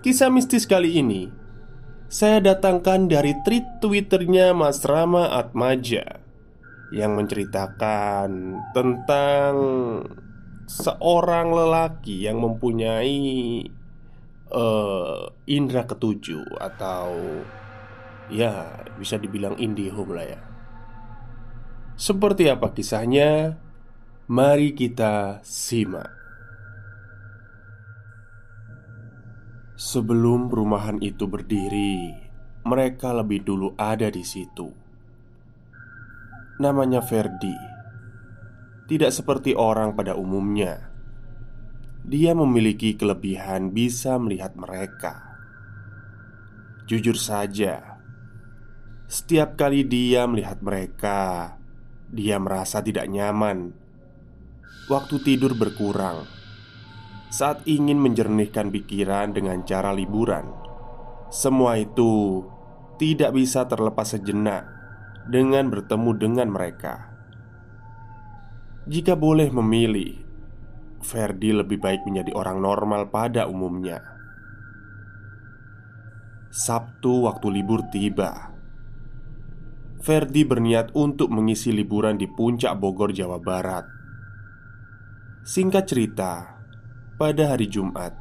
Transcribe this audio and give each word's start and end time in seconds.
Kisah 0.00 0.32
mistis 0.32 0.64
kali 0.64 0.96
ini 0.96 1.28
Saya 2.08 2.40
datangkan 2.40 3.04
dari 3.04 3.36
tweet 3.44 3.84
twitternya 3.84 4.56
Mas 4.56 4.80
Rama 4.88 5.28
Atmaja 5.28 6.24
Yang 6.88 7.12
menceritakan 7.20 8.56
tentang 8.72 9.54
Seorang 10.64 11.52
lelaki 11.52 12.24
yang 12.24 12.40
mempunyai 12.40 13.60
uh, 14.48 15.28
Indra 15.44 15.84
ketujuh 15.84 16.48
Atau 16.56 17.44
Ya 18.32 18.80
bisa 18.96 19.20
dibilang 19.20 19.60
indihome 19.60 20.16
lah 20.16 20.26
ya 20.32 20.40
Seperti 22.00 22.48
apa 22.48 22.72
kisahnya? 22.72 23.60
Mari 24.32 24.72
kita 24.72 25.44
simak 25.44 26.19
Sebelum 29.80 30.52
perumahan 30.52 31.00
itu 31.00 31.24
berdiri, 31.24 32.12
mereka 32.68 33.16
lebih 33.16 33.40
dulu 33.40 33.72
ada 33.80 34.12
di 34.12 34.20
situ. 34.20 34.68
Namanya 36.60 37.00
Ferdi. 37.00 37.56
Tidak 38.84 39.08
seperti 39.08 39.56
orang 39.56 39.96
pada 39.96 40.20
umumnya. 40.20 40.92
Dia 42.04 42.36
memiliki 42.36 42.92
kelebihan 42.92 43.72
bisa 43.72 44.20
melihat 44.20 44.52
mereka. 44.52 45.40
Jujur 46.84 47.16
saja, 47.16 48.04
setiap 49.08 49.56
kali 49.56 49.88
dia 49.88 50.28
melihat 50.28 50.60
mereka, 50.60 51.56
dia 52.12 52.36
merasa 52.36 52.84
tidak 52.84 53.08
nyaman. 53.08 53.72
Waktu 54.92 55.24
tidur 55.24 55.56
berkurang 55.56 56.39
saat 57.30 57.62
ingin 57.64 58.02
menjernihkan 58.02 58.74
pikiran 58.74 59.30
dengan 59.30 59.62
cara 59.62 59.94
liburan. 59.94 60.50
Semua 61.30 61.78
itu 61.78 62.42
tidak 62.98 63.38
bisa 63.38 63.64
terlepas 63.70 64.18
sejenak 64.18 64.66
dengan 65.30 65.70
bertemu 65.70 66.10
dengan 66.18 66.50
mereka. 66.50 67.14
Jika 68.90 69.14
boleh 69.14 69.46
memilih, 69.54 70.18
Ferdi 71.00 71.54
lebih 71.54 71.78
baik 71.78 72.02
menjadi 72.04 72.34
orang 72.34 72.58
normal 72.58 73.08
pada 73.08 73.46
umumnya. 73.46 74.02
Sabtu, 76.50 77.30
waktu 77.30 77.46
libur 77.46 77.86
tiba. 77.94 78.50
Ferdi 80.02 80.42
berniat 80.42 80.90
untuk 80.98 81.30
mengisi 81.30 81.70
liburan 81.70 82.18
di 82.18 82.26
puncak 82.26 82.74
Bogor, 82.74 83.14
Jawa 83.14 83.38
Barat. 83.38 83.86
Singkat 85.46 85.84
cerita, 85.86 86.59
pada 87.20 87.52
hari 87.52 87.68
Jumat, 87.68 88.16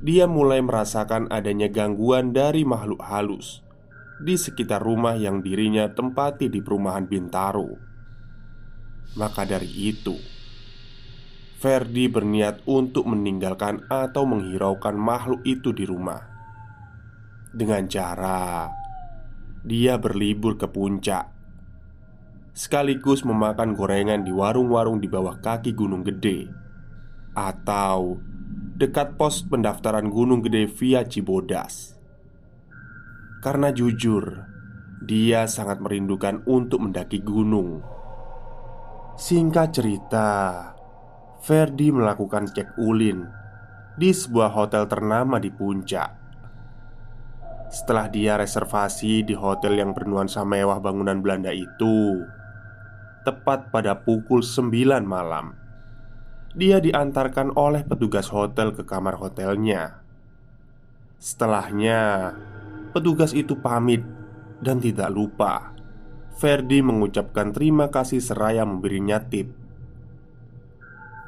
dia 0.00 0.24
mulai 0.24 0.64
merasakan 0.64 1.28
adanya 1.28 1.68
gangguan 1.68 2.32
dari 2.32 2.64
makhluk 2.64 3.04
halus 3.04 3.60
di 4.24 4.32
sekitar 4.32 4.80
rumah 4.80 5.12
yang 5.20 5.44
dirinya 5.44 5.92
tempati 5.92 6.48
di 6.48 6.64
perumahan 6.64 7.04
Bintaro. 7.04 7.68
Maka 9.20 9.44
dari 9.44 9.92
itu, 9.92 10.16
Ferdi 11.60 12.08
berniat 12.08 12.64
untuk 12.64 13.04
meninggalkan 13.04 13.84
atau 13.92 14.24
menghiraukan 14.24 14.96
makhluk 14.96 15.44
itu 15.44 15.76
di 15.76 15.84
rumah. 15.84 16.24
Dengan 17.52 17.84
cara 17.92 18.72
dia 19.60 20.00
berlibur 20.00 20.56
ke 20.56 20.64
puncak 20.64 21.28
sekaligus 22.56 23.20
memakan 23.28 23.76
gorengan 23.76 24.24
di 24.24 24.32
warung-warung 24.32 24.96
di 24.96 25.12
bawah 25.12 25.36
kaki 25.44 25.76
Gunung 25.76 26.06
Gede 26.06 26.67
atau 27.36 28.20
dekat 28.78 29.18
pos 29.18 29.42
pendaftaran 29.42 30.06
Gunung 30.06 30.38
Gede 30.46 30.70
via 30.70 31.02
Cibodas. 31.02 31.98
Karena 33.42 33.74
jujur, 33.74 34.46
dia 35.02 35.46
sangat 35.50 35.82
merindukan 35.82 36.46
untuk 36.46 36.86
mendaki 36.86 37.18
gunung. 37.22 37.82
Singkat 39.18 39.68
cerita, 39.74 40.30
Ferdi 41.42 41.90
melakukan 41.90 42.50
cek 42.50 42.78
ulin 42.78 43.26
di 43.98 44.14
sebuah 44.14 44.54
hotel 44.54 44.86
ternama 44.86 45.42
di 45.42 45.50
puncak. 45.50 46.10
Setelah 47.68 48.06
dia 48.08 48.38
reservasi 48.38 49.26
di 49.26 49.34
hotel 49.34 49.82
yang 49.82 49.90
bernuansa 49.90 50.46
mewah 50.46 50.78
bangunan 50.78 51.18
Belanda 51.18 51.50
itu, 51.50 52.22
tepat 53.26 53.74
pada 53.74 53.98
pukul 54.06 54.40
9 54.40 55.02
malam 55.02 55.67
dia 56.58 56.82
diantarkan 56.82 57.54
oleh 57.54 57.86
petugas 57.86 58.26
hotel 58.34 58.74
ke 58.74 58.82
kamar 58.82 59.14
hotelnya. 59.14 60.02
Setelahnya, 61.22 62.34
petugas 62.90 63.30
itu 63.30 63.54
pamit 63.62 64.02
dan 64.58 64.82
tidak 64.82 65.06
lupa. 65.14 65.70
Ferdi 66.34 66.82
mengucapkan 66.82 67.54
terima 67.54 67.94
kasih 67.94 68.18
seraya 68.18 68.66
memberinya 68.66 69.22
tip. 69.22 69.54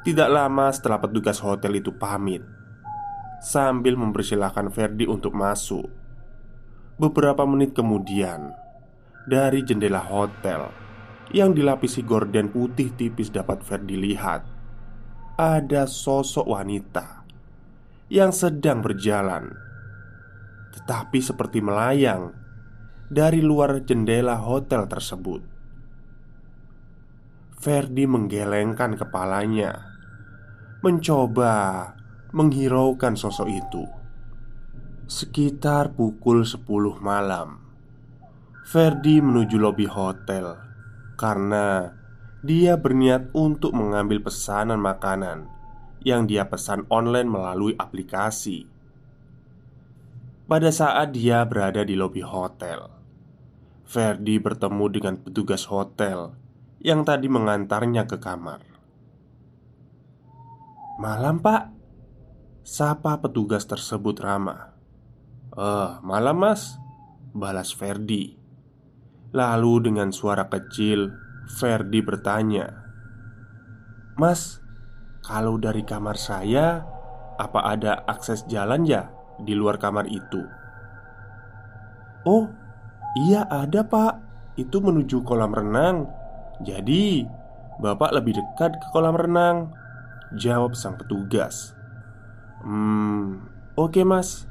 Tidak 0.03 0.27
lama 0.27 0.67
setelah 0.75 0.99
petugas 0.99 1.39
hotel 1.39 1.79
itu 1.79 1.95
pamit, 1.95 2.43
sambil 3.39 3.95
mempersilahkan 3.95 4.67
Ferdi 4.67 5.07
untuk 5.07 5.31
masuk. 5.31 5.87
Beberapa 6.99 7.47
menit 7.47 7.71
kemudian, 7.71 8.51
dari 9.23 9.63
jendela 9.63 10.03
hotel 10.03 10.67
yang 11.31 11.55
dilapisi 11.55 12.03
gorden 12.03 12.51
putih 12.51 12.91
tipis 12.99 13.31
dapat 13.31 13.63
Ferdi 13.63 13.95
lihat 13.95 14.50
ada 15.39 15.87
sosok 15.87 16.47
wanita 16.47 17.23
yang 18.11 18.35
sedang 18.35 18.83
berjalan, 18.83 19.55
tetapi 20.75 21.19
seperti 21.23 21.63
melayang 21.63 22.35
dari 23.07 23.39
luar 23.39 23.83
jendela 23.87 24.35
hotel 24.39 24.87
tersebut. 24.87 25.43
Ferdi 27.61 28.09
menggelengkan 28.09 28.97
kepalanya, 28.97 29.85
mencoba 30.81 31.93
menghiraukan 32.33 33.13
sosok 33.15 33.47
itu. 33.47 33.83
Sekitar 35.11 35.93
pukul 35.95 36.47
10 36.47 36.63
malam, 37.03 37.59
Ferdi 38.63 39.19
menuju 39.19 39.59
lobi 39.59 39.83
hotel 39.87 40.55
karena 41.19 42.00
dia 42.41 42.73
berniat 42.73 43.29
untuk 43.37 43.69
mengambil 43.77 44.17
pesanan 44.25 44.81
makanan 44.81 45.45
yang 46.01 46.25
dia 46.25 46.49
pesan 46.49 46.89
online 46.89 47.29
melalui 47.29 47.77
aplikasi. 47.77 48.65
Pada 50.49 50.73
saat 50.73 51.13
dia 51.13 51.45
berada 51.45 51.85
di 51.85 51.93
lobi 51.93 52.25
hotel, 52.25 52.89
Ferdi 53.85 54.41
bertemu 54.41 54.85
dengan 54.89 55.15
petugas 55.21 55.69
hotel 55.69 56.33
yang 56.81 57.05
tadi 57.05 57.29
mengantarnya 57.29 58.09
ke 58.09 58.17
kamar. 58.17 58.65
"Malam, 60.97 61.37
Pak," 61.45 61.63
sapa 62.65 63.21
petugas 63.21 63.69
tersebut 63.69 64.17
ramah. 64.17 64.73
"Eh, 65.53 65.91
malam, 66.01 66.41
Mas," 66.41 66.81
balas 67.37 67.69
Ferdi. 67.69 68.33
Lalu 69.31 69.93
dengan 69.93 70.09
suara 70.11 70.49
kecil 70.49 71.30
Ferdi 71.47 72.01
bertanya 72.05 72.85
Mas, 74.17 74.61
kalau 75.25 75.57
dari 75.57 75.81
kamar 75.81 76.19
saya 76.19 76.85
Apa 77.39 77.73
ada 77.73 78.05
akses 78.05 78.45
jalan 78.45 78.85
ya 78.85 79.09
di 79.41 79.57
luar 79.57 79.81
kamar 79.81 80.05
itu? 80.05 80.45
Oh, 82.27 82.51
iya 83.17 83.47
ada 83.49 83.81
pak 83.81 84.21
Itu 84.59 84.83
menuju 84.83 85.25
kolam 85.25 85.55
renang 85.55 86.05
Jadi, 86.61 87.25
bapak 87.81 88.13
lebih 88.13 88.37
dekat 88.37 88.77
ke 88.77 88.87
kolam 88.93 89.17
renang 89.17 89.73
Jawab 90.37 90.77
sang 90.77 90.99
petugas 91.01 91.73
Hmm, 92.61 93.41
oke 93.73 94.05
mas 94.05 94.45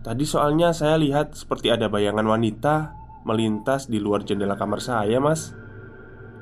Tadi 0.00 0.24
soalnya 0.24 0.72
saya 0.72 0.96
lihat 0.96 1.36
seperti 1.36 1.68
ada 1.68 1.92
bayangan 1.92 2.24
wanita 2.24 2.96
melintas 3.28 3.84
di 3.84 4.00
luar 4.00 4.24
jendela 4.24 4.56
kamar 4.56 4.80
saya, 4.80 5.20
Mas. 5.20 5.52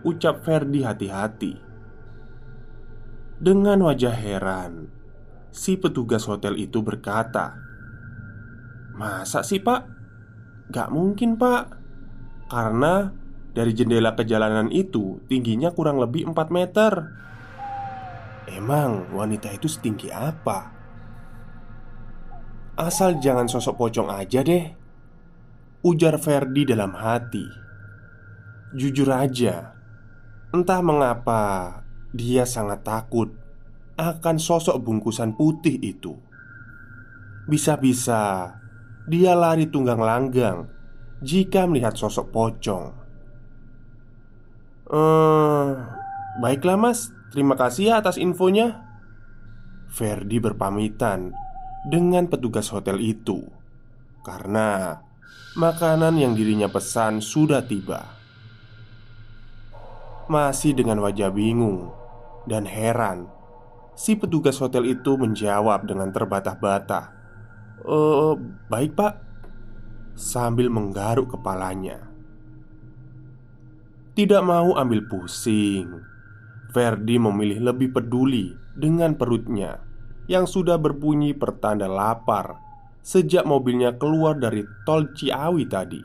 Ucap 0.06 0.46
Ferdi 0.46 0.86
hati-hati 0.86 1.58
Dengan 3.42 3.82
wajah 3.82 4.14
heran 4.14 4.86
Si 5.50 5.74
petugas 5.74 6.22
hotel 6.30 6.54
itu 6.54 6.78
berkata 6.86 7.58
Masa 8.94 9.42
sih 9.42 9.58
pak? 9.58 9.90
Gak 10.70 10.94
mungkin 10.94 11.34
pak 11.34 11.74
Karena 12.46 13.10
dari 13.50 13.74
jendela 13.74 14.14
kejalanan 14.14 14.70
itu 14.70 15.18
tingginya 15.26 15.74
kurang 15.74 15.98
lebih 15.98 16.30
4 16.30 16.54
meter 16.54 16.92
Emang 18.54 19.10
wanita 19.10 19.50
itu 19.50 19.66
setinggi 19.66 20.14
apa? 20.14 20.70
Asal 22.78 23.18
jangan 23.18 23.50
sosok 23.50 23.74
pocong 23.74 24.14
aja 24.14 24.46
deh 24.46 24.62
Ujar 25.82 26.22
Ferdi 26.22 26.62
dalam 26.62 26.94
hati 26.94 27.46
Jujur 28.78 29.10
aja 29.10 29.77
Entah 30.48 30.80
mengapa 30.80 31.42
dia 32.16 32.48
sangat 32.48 32.80
takut 32.80 33.28
akan 34.00 34.36
sosok 34.40 34.80
bungkusan 34.80 35.36
putih 35.36 35.76
itu. 35.82 36.16
Bisa-bisa 37.44 38.54
dia 39.04 39.32
lari 39.36 39.68
tunggang 39.68 40.00
langgang 40.00 40.68
jika 41.20 41.68
melihat 41.68 41.96
sosok 41.98 42.32
pocong. 42.32 42.84
Eh, 44.88 45.70
baiklah 46.40 46.80
Mas, 46.80 47.12
terima 47.28 47.56
kasih 47.58 47.92
ya 47.92 47.94
atas 48.00 48.16
infonya. 48.16 48.88
Ferdi 49.88 50.40
berpamitan 50.40 51.32
dengan 51.88 52.28
petugas 52.28 52.72
hotel 52.72 53.00
itu 53.00 53.44
karena 54.24 55.00
makanan 55.56 56.20
yang 56.20 56.32
dirinya 56.36 56.68
pesan 56.68 57.24
sudah 57.24 57.64
tiba. 57.64 58.17
Masih 60.28 60.76
dengan 60.76 61.00
wajah 61.00 61.32
bingung 61.32 61.88
dan 62.44 62.68
heran. 62.68 63.32
Si 63.96 64.12
petugas 64.12 64.60
hotel 64.60 64.84
itu 64.92 65.16
menjawab 65.16 65.88
dengan 65.88 66.12
terbata-bata 66.12 67.16
Eh, 67.82 68.34
baik 68.68 68.92
pak 68.92 69.14
Sambil 70.12 70.68
menggaruk 70.68 71.32
kepalanya. 71.32 72.10
Tidak 74.12 74.42
mau 74.44 74.76
ambil 74.76 75.08
pusing 75.08 75.96
Ferdi 76.76 77.16
memilih 77.16 77.72
lebih 77.72 77.96
peduli 77.96 78.52
dengan 78.76 79.16
perutnya 79.16 79.80
Yang 80.28 80.60
sudah 80.60 80.76
berbunyi 80.76 81.32
pertanda 81.32 81.88
lapar 81.88 82.60
Sejak 83.00 83.48
mobilnya 83.48 83.96
keluar 83.96 84.36
dari 84.36 84.60
tol 84.84 85.08
Ciawi 85.16 85.64
tadi. 85.64 86.02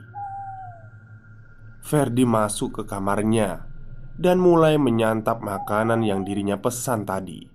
Ferdi 1.83 2.23
masuk 2.23 2.79
ke 2.79 2.83
kamarnya 2.87 3.72
dan 4.17 4.37
mulai 4.37 4.77
menyantap 4.77 5.41
makanan 5.41 6.05
yang 6.05 6.21
dirinya 6.21 6.59
pesan 6.59 7.05
tadi. 7.05 7.49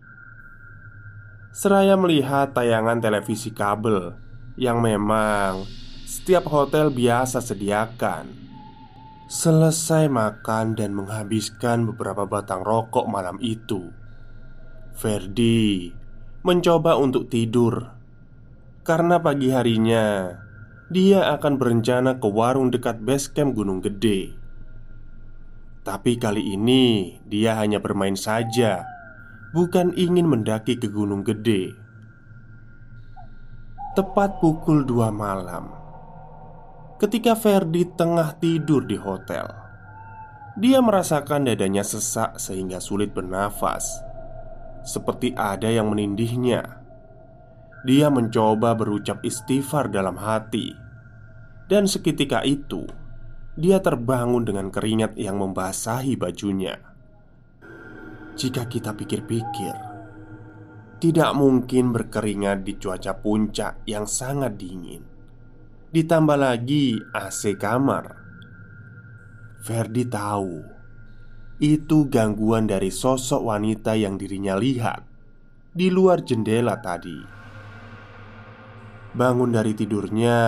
Seraya 1.54 1.98
melihat 1.98 2.54
tayangan 2.54 3.02
televisi 3.02 3.50
kabel 3.50 4.14
yang 4.58 4.82
memang 4.82 5.66
setiap 6.06 6.46
hotel 6.50 6.90
biasa 6.90 7.42
sediakan. 7.42 8.46
Selesai 9.28 10.08
makan 10.08 10.72
dan 10.72 10.96
menghabiskan 10.96 11.84
beberapa 11.84 12.24
batang 12.24 12.64
rokok 12.64 13.04
malam 13.04 13.36
itu, 13.44 13.92
Ferdi 14.96 15.92
mencoba 16.40 16.96
untuk 16.96 17.28
tidur 17.28 17.92
karena 18.88 19.20
pagi 19.20 19.52
harinya 19.52 20.32
dia 20.88 21.28
akan 21.36 21.60
berencana 21.60 22.16
ke 22.16 22.24
warung 22.24 22.72
dekat 22.72 23.04
base 23.04 23.28
camp 23.28 23.52
Gunung 23.52 23.84
Gede. 23.84 24.37
Tapi 25.88 26.20
kali 26.20 26.52
ini 26.52 27.16
dia 27.24 27.56
hanya 27.56 27.80
bermain 27.80 28.12
saja 28.12 28.84
Bukan 29.56 29.96
ingin 29.96 30.28
mendaki 30.28 30.76
ke 30.76 30.84
gunung 30.92 31.24
gede. 31.24 31.72
Tepat 33.96 34.36
pukul 34.36 34.84
2 34.84 35.08
malam 35.08 35.72
Ketika 37.00 37.32
Ferdi 37.32 37.88
tengah 37.88 38.36
tidur 38.36 38.84
di 38.84 39.00
hotel 39.00 39.48
Dia 40.60 40.84
merasakan 40.84 41.48
dadanya 41.48 41.80
sesak 41.80 42.36
sehingga 42.36 42.84
sulit 42.84 43.16
bernafas. 43.16 44.04
Seperti 44.84 45.32
ada 45.40 45.72
yang 45.72 45.88
menindihnya. 45.88 46.84
Dia 47.88 48.12
mencoba 48.12 48.76
berucap 48.76 49.24
istighfar 49.24 49.88
dalam 49.88 50.20
hati. 50.20 50.74
Dan 51.70 51.86
seketika 51.88 52.42
itu 52.42 52.84
dia 53.58 53.82
terbangun 53.82 54.46
dengan 54.46 54.70
keringat 54.70 55.18
yang 55.18 55.42
membasahi 55.42 56.14
bajunya. 56.14 56.78
Jika 58.38 58.70
kita 58.70 58.94
pikir-pikir, 58.94 59.74
tidak 61.02 61.30
mungkin 61.34 61.90
berkeringat 61.90 62.62
di 62.62 62.78
cuaca 62.78 63.18
puncak 63.18 63.82
yang 63.82 64.06
sangat 64.06 64.54
dingin. 64.54 65.02
Ditambah 65.90 66.38
lagi 66.38 67.02
AC 67.10 67.58
kamar. 67.58 68.14
Ferdi 69.58 70.06
tahu 70.06 70.78
itu 71.58 72.06
gangguan 72.06 72.70
dari 72.70 72.94
sosok 72.94 73.42
wanita 73.42 73.98
yang 73.98 74.14
dirinya 74.14 74.54
lihat 74.54 75.02
di 75.74 75.90
luar 75.90 76.22
jendela 76.22 76.78
tadi. 76.78 77.18
Bangun 79.18 79.50
dari 79.50 79.74
tidurnya, 79.74 80.38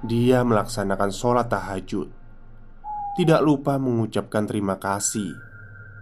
dia 0.00 0.40
melaksanakan 0.40 1.12
sholat 1.12 1.52
tahajud 1.52 2.19
tidak 3.18 3.40
lupa 3.42 3.80
mengucapkan 3.80 4.46
terima 4.46 4.78
kasih 4.78 5.34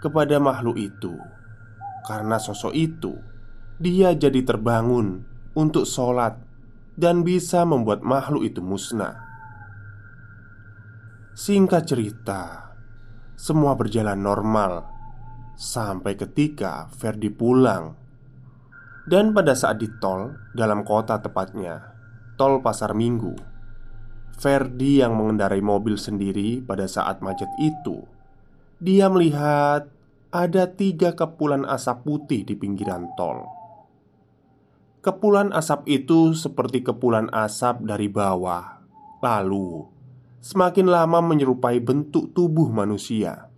kepada 0.03 0.37
makhluk 0.37 0.77
itu 0.77 1.17
karena 2.05 2.37
sosok 2.37 2.73
itu 2.73 3.17
dia 3.79 4.11
jadi 4.13 4.43
terbangun 4.43 5.23
untuk 5.55 5.87
sholat 5.87 6.35
dan 6.99 7.23
bisa 7.23 7.63
membuat 7.63 8.03
makhluk 8.03 8.43
itu 8.43 8.59
musnah. 8.59 9.23
Singkat 11.39 11.87
cerita, 11.87 12.75
semua 13.39 13.79
berjalan 13.79 14.19
normal 14.19 14.83
sampai 15.55 16.19
ketika 16.19 16.91
Ferdi 16.91 17.31
pulang. 17.31 17.95
Dan 19.09 19.31
pada 19.33 19.55
saat 19.55 19.79
di 19.79 19.89
tol, 20.03 20.35
dalam 20.53 20.83
kota 20.83 21.23
tepatnya, 21.23 21.95
tol 22.35 22.61
Pasar 22.61 22.93
Minggu, 22.93 23.33
Ferdi 24.39 25.03
yang 25.03 25.19
mengendarai 25.19 25.59
mobil 25.59 25.99
sendiri 25.99 26.63
pada 26.63 26.87
saat 26.87 27.19
macet 27.19 27.51
itu. 27.59 28.07
Dia 28.79 29.11
melihat 29.11 29.91
ada 30.31 30.65
tiga 30.71 31.19
kepulan 31.19 31.67
asap 31.67 32.07
putih 32.07 32.47
di 32.47 32.55
pinggiran 32.55 33.11
tol. 33.19 33.51
Kepulan 35.03 35.51
asap 35.51 35.91
itu 35.91 36.39
seperti 36.39 36.87
kepulan 36.87 37.27
asap 37.35 37.83
dari 37.83 38.07
bawah. 38.07 38.79
Lalu 39.19 39.99
Semakin 40.39 40.87
lama 40.87 41.19
menyerupai 41.19 41.83
bentuk 41.83 42.31
tubuh 42.31 42.71
manusia. 42.71 43.51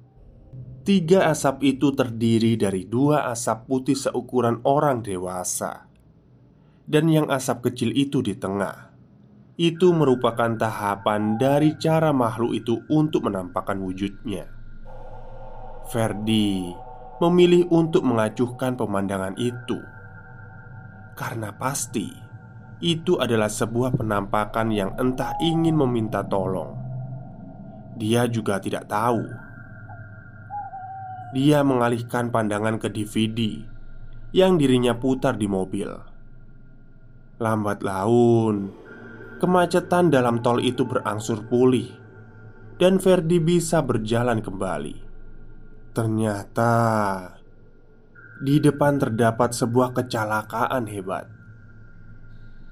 Tiga 0.80 1.28
asap 1.28 1.76
itu 1.76 1.92
terdiri 1.92 2.56
dari 2.56 2.88
dua 2.88 3.28
asap 3.28 3.68
putih 3.68 3.92
seukuran 3.92 4.64
orang 4.64 5.04
dewasa 5.04 5.84
Dan 6.88 7.12
yang 7.12 7.28
asap 7.28 7.68
kecil 7.68 7.92
itu 7.92 8.24
di 8.24 8.32
tengah 8.32 8.89
itu 9.60 9.92
merupakan 9.92 10.56
tahapan 10.56 11.36
dari 11.36 11.76
cara 11.76 12.16
makhluk 12.16 12.56
itu 12.56 12.80
untuk 12.88 13.28
menampakkan 13.28 13.76
wujudnya. 13.76 14.48
Ferdi 15.92 16.72
memilih 17.20 17.68
untuk 17.68 18.00
mengacuhkan 18.08 18.80
pemandangan 18.80 19.36
itu 19.36 19.76
karena 21.12 21.52
pasti 21.52 22.08
itu 22.80 23.20
adalah 23.20 23.52
sebuah 23.52 24.00
penampakan 24.00 24.72
yang 24.72 24.96
entah 24.96 25.36
ingin 25.44 25.76
meminta 25.76 26.24
tolong. 26.24 26.72
Dia 28.00 28.24
juga 28.32 28.56
tidak 28.56 28.88
tahu. 28.88 29.20
Dia 31.36 31.60
mengalihkan 31.60 32.32
pandangan 32.32 32.80
ke 32.80 32.88
DVD 32.88 33.60
yang 34.32 34.56
dirinya 34.56 34.96
putar 34.96 35.36
di 35.36 35.44
mobil. 35.44 35.92
Lambat 37.36 37.84
laun, 37.84 38.79
kemacetan 39.40 40.12
dalam 40.12 40.44
tol 40.44 40.60
itu 40.60 40.84
berangsur 40.84 41.48
pulih, 41.48 41.88
dan 42.76 43.00
Ferdi 43.00 43.40
bisa 43.40 43.80
berjalan 43.80 44.44
kembali. 44.44 44.96
Ternyata 45.96 46.74
di 48.44 48.60
depan 48.60 49.00
terdapat 49.00 49.56
sebuah 49.56 49.96
kecelakaan 49.96 50.84
hebat. 50.88 51.26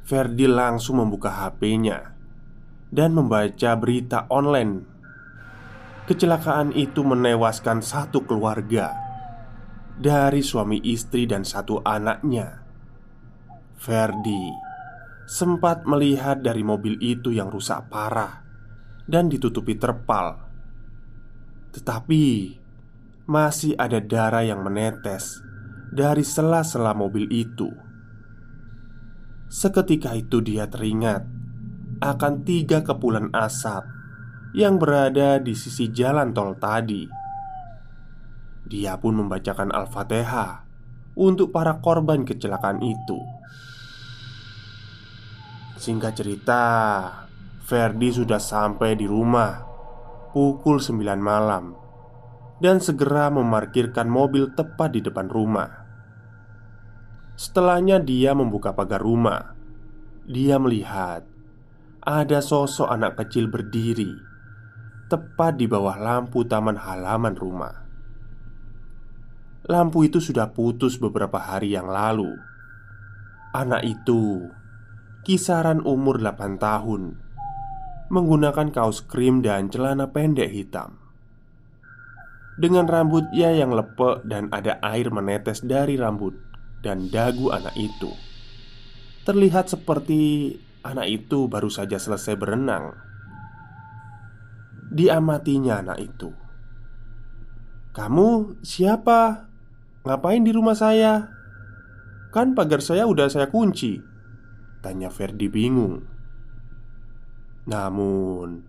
Ferdi 0.05 0.49
langsung 0.49 1.01
membuka 1.01 1.33
HP-nya 1.33 2.17
dan 2.89 3.17
membaca 3.17 3.71
berita 3.77 4.25
online. 4.29 4.85
Kecelakaan 6.09 6.73
itu 6.73 7.05
menewaskan 7.05 7.85
satu 7.85 8.25
keluarga 8.25 8.97
dari 10.01 10.41
suami 10.41 10.81
istri 10.81 11.29
dan 11.29 11.45
satu 11.45 11.85
anaknya. 11.85 12.65
Ferdi 13.77 14.68
sempat 15.29 15.85
melihat 15.85 16.41
dari 16.41 16.65
mobil 16.65 16.97
itu 17.05 17.37
yang 17.37 17.53
rusak 17.53 17.93
parah 17.93 18.41
dan 19.05 19.29
ditutupi 19.29 19.77
terpal, 19.77 20.41
tetapi 21.77 22.57
masih 23.29 23.77
ada 23.77 24.01
darah 24.01 24.41
yang 24.41 24.65
menetes 24.65 25.45
dari 25.93 26.25
sela-sela 26.25 26.97
mobil 26.97 27.29
itu. 27.29 27.69
Seketika 29.53 30.17
itu 30.17 30.41
dia 30.41 30.65
teringat 30.65 31.29
akan 32.01 32.49
tiga 32.49 32.81
kepulan 32.81 33.29
asap 33.37 33.85
yang 34.57 34.81
berada 34.81 35.37
di 35.37 35.53
sisi 35.53 35.93
jalan 35.93 36.33
tol 36.33 36.57
tadi. 36.57 37.05
Dia 38.65 38.97
pun 38.97 39.21
membacakan 39.21 39.77
Al-Fatihah 39.77 40.65
untuk 41.21 41.53
para 41.53 41.85
korban 41.85 42.25
kecelakaan 42.25 42.81
itu. 42.81 43.21
Singkat 45.79 46.13
cerita, 46.19 46.63
Ferdi 47.63 48.11
sudah 48.11 48.43
sampai 48.43 48.99
di 48.99 49.07
rumah 49.07 49.63
pukul 50.35 50.83
9 50.83 51.23
malam 51.23 51.71
dan 52.59 52.83
segera 52.83 53.31
memarkirkan 53.31 54.11
mobil 54.11 54.51
tepat 54.59 54.99
di 54.99 55.01
depan 55.07 55.31
rumah. 55.31 55.71
Setelahnya, 57.39 58.03
dia 58.03 58.35
membuka 58.35 58.75
pagar 58.75 58.99
rumah. 58.99 59.55
Dia 60.27 60.59
melihat 60.59 61.23
ada 62.03 62.43
sosok 62.43 62.91
anak 62.91 63.15
kecil 63.15 63.47
berdiri 63.47 64.29
tepat 65.09 65.57
di 65.57 65.65
bawah 65.65 65.97
lampu 65.97 66.45
taman 66.45 66.75
halaman 66.75 67.39
rumah. 67.39 67.75
Lampu 69.71 70.05
itu 70.05 70.21
sudah 70.21 70.51
putus 70.51 70.99
beberapa 71.01 71.39
hari 71.41 71.73
yang 71.73 71.89
lalu. 71.89 72.35
Anak 73.57 73.87
itu 73.89 74.45
kisaran 75.29 75.85
umur 75.85 76.25
8 76.25 76.57
tahun, 76.57 77.21
menggunakan 78.09 78.73
kaos 78.73 79.05
krim 79.05 79.45
dan 79.45 79.69
celana 79.69 80.09
pendek 80.09 80.49
hitam 80.49 80.97
dengan 82.57 82.89
rambutnya 82.89 83.53
yang 83.53 83.77
lepek 83.77 84.25
dan 84.25 84.49
ada 84.49 84.81
air 84.81 85.13
menetes 85.13 85.61
dari 85.61 86.01
rambut 86.01 86.33
dan 86.81 87.13
dagu 87.13 87.53
anak 87.53 87.77
itu. 87.77 88.09
Terlihat 89.29 89.69
seperti 89.69 90.57
anak 90.81 91.13
itu 91.13 91.45
baru 91.45 91.69
saja 91.69 92.01
selesai 92.01 92.33
berenang. 92.41 92.97
Diamatinya 94.89 95.85
anak 95.85 96.09
itu. 96.09 96.33
"Kamu 97.93 98.65
siapa? 98.65 99.45
Ngapain 100.09 100.41
di 100.41 100.57
rumah 100.57 100.73
saya? 100.73 101.37
Kan 102.33 102.57
pagar 102.57 102.81
saya 102.81 103.05
udah 103.05 103.29
saya 103.29 103.53
kunci." 103.53 104.08
Tanya 104.79 105.11
Ferdi 105.11 105.51
bingung. 105.51 106.07
Namun, 107.69 108.65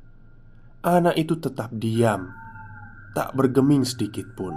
anak 0.81 1.15
itu 1.15 1.37
tetap 1.37 1.69
diam 1.71 2.39
tak 3.13 3.33
bergeming 3.33 3.83
sedikit 3.85 4.25
pun. 4.37 4.53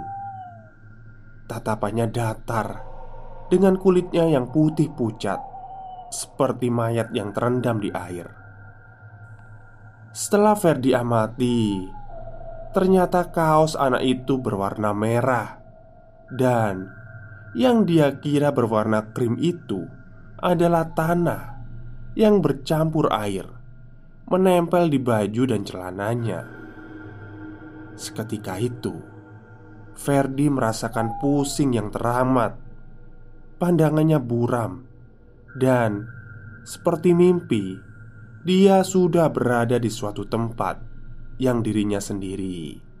Tatapannya 1.49 2.07
datar 2.09 2.67
dengan 3.49 3.77
kulitnya 3.77 4.29
yang 4.29 4.49
putih 4.49 4.89
pucat, 4.93 5.41
seperti 6.13 6.69
mayat 6.69 7.11
yang 7.11 7.33
terendam 7.33 7.81
di 7.81 7.89
air. 7.91 8.29
Setelah 10.13 10.53
Ferdi 10.53 10.93
amati, 10.93 11.89
ternyata 12.71 13.33
kaos 13.33 13.73
anak 13.73 14.05
itu 14.05 14.37
berwarna 14.37 14.93
merah, 14.93 15.57
dan 16.29 16.87
yang 17.57 17.85
dia 17.85 18.21
kira 18.21 18.53
berwarna 18.53 19.13
krim 19.13 19.37
itu 19.41 19.85
adalah 20.43 20.91
tanah 20.91 21.43
yang 22.19 22.43
bercampur 22.43 23.07
air, 23.15 23.47
menempel 24.27 24.91
di 24.91 24.99
baju 24.99 25.43
dan 25.47 25.63
celananya. 25.63 26.41
Seketika 27.95 28.59
itu, 28.59 28.91
Ferdi 29.95 30.51
merasakan 30.51 31.15
pusing 31.23 31.79
yang 31.79 31.87
teramat. 31.87 32.59
Pandangannya 33.55 34.19
buram, 34.19 34.83
dan 35.55 36.03
seperti 36.67 37.15
mimpi, 37.15 37.79
dia 38.43 38.83
sudah 38.83 39.31
berada 39.31 39.79
di 39.79 39.87
suatu 39.87 40.27
tempat 40.27 40.83
yang 41.39 41.63
dirinya 41.63 42.03
sendiri 42.03 42.91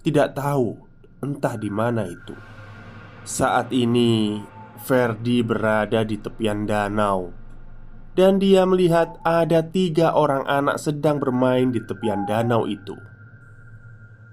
tidak 0.00 0.32
tahu 0.32 0.80
entah 1.20 1.60
di 1.60 1.68
mana 1.68 2.08
itu. 2.08 2.32
Saat 3.20 3.68
ini, 3.76 4.40
Ferdi 4.80 5.44
berada 5.44 6.02
di 6.02 6.16
tepian 6.16 6.64
danau, 6.64 7.32
dan 8.16 8.40
dia 8.40 8.64
melihat 8.64 9.20
ada 9.22 9.60
tiga 9.64 10.16
orang 10.16 10.48
anak 10.48 10.80
sedang 10.80 11.20
bermain 11.20 11.68
di 11.68 11.84
tepian 11.84 12.24
danau 12.24 12.64
itu. 12.64 12.96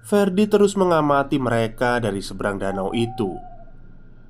Ferdi 0.07 0.47
terus 0.47 0.79
mengamati 0.79 1.35
mereka 1.35 1.99
dari 1.99 2.23
seberang 2.23 2.63
danau 2.63 2.95
itu. 2.95 3.35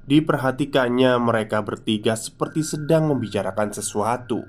Diperhatikannya, 0.08 1.22
mereka 1.22 1.62
bertiga 1.62 2.18
seperti 2.18 2.66
sedang 2.66 3.14
membicarakan 3.14 3.76
sesuatu. 3.76 4.42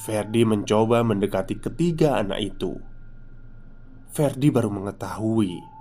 Ferdi 0.00 0.48
mencoba 0.48 1.04
mendekati 1.04 1.60
ketiga 1.60 2.16
anak 2.16 2.40
itu. 2.40 2.80
Ferdi 4.12 4.48
baru 4.48 4.72
mengetahui 4.72 5.72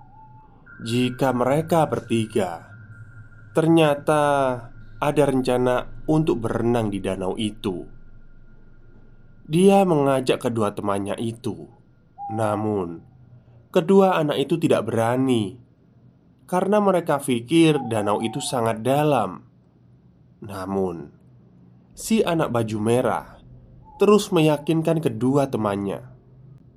jika 0.82 1.30
mereka 1.30 1.86
bertiga 1.86 2.71
ternyata 3.52 4.22
ada 5.02 5.24
rencana 5.26 6.06
untuk 6.08 6.44
berenang 6.44 6.92
di 6.92 7.00
danau 7.02 7.36
itu. 7.36 7.88
Dia 9.48 9.84
mengajak 9.84 10.48
kedua 10.48 10.72
temannya 10.72 11.20
itu, 11.20 11.68
namun 12.32 13.12
Kedua 13.72 14.20
anak 14.20 14.36
itu 14.36 14.60
tidak 14.60 14.92
berani 14.92 15.56
karena 16.44 16.84
mereka 16.84 17.24
pikir 17.24 17.80
danau 17.88 18.20
itu 18.20 18.44
sangat 18.44 18.84
dalam. 18.84 19.48
Namun, 20.44 21.08
si 21.96 22.20
anak 22.20 22.52
baju 22.52 22.78
merah 22.84 23.40
terus 23.96 24.28
meyakinkan 24.36 25.00
kedua 25.00 25.48
temannya. 25.48 26.04